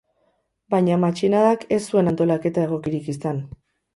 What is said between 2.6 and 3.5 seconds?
egokirik izan.